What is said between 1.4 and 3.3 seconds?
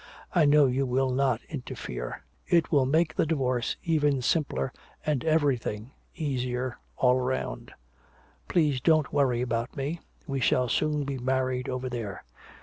interfere. It will make the